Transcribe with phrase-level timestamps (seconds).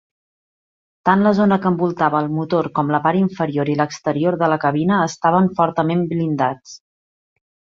[1.09, 4.59] Tant la zona que envoltava el motor com la part inferior i l'exterior de la
[4.67, 6.75] cabina estaven fortament blindats.